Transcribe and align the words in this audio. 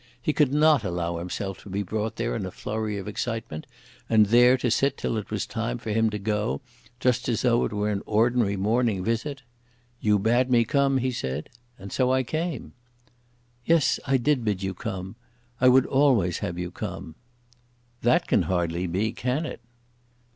He 0.19 0.33
could 0.33 0.51
not 0.51 0.83
allow 0.83 1.17
himself 1.19 1.61
to 1.61 1.69
be 1.69 1.83
brought 1.83 2.15
there 2.15 2.35
in 2.35 2.43
a 2.43 2.49
flurry 2.49 2.97
of 2.97 3.07
excitement, 3.07 3.67
and 4.09 4.25
there 4.25 4.57
to 4.57 4.71
sit 4.71 4.97
till 4.97 5.15
it 5.15 5.29
was 5.29 5.45
time 5.45 5.77
for 5.77 5.91
him 5.91 6.09
to 6.09 6.17
go, 6.17 6.61
just 6.99 7.29
as 7.29 7.43
though 7.43 7.65
it 7.65 7.71
were 7.71 7.91
an 7.91 8.01
ordinary 8.07 8.57
morning 8.57 9.03
visit. 9.03 9.43
"You 9.99 10.17
bade 10.17 10.49
me 10.49 10.65
come," 10.65 10.97
he 10.97 11.11
said, 11.11 11.51
"and 11.77 11.91
so 11.93 12.11
I 12.11 12.23
came." 12.23 12.73
"Yes, 13.63 13.99
I 14.07 14.17
did 14.17 14.43
bid 14.43 14.63
you 14.63 14.73
come. 14.73 15.17
I 15.61 15.67
would 15.67 15.85
always 15.85 16.39
have 16.39 16.57
you 16.57 16.71
come." 16.71 17.13
"That 18.01 18.25
can 18.27 18.41
hardly 18.49 18.87
be; 18.87 19.11
can 19.13 19.45
it?" 19.45 19.61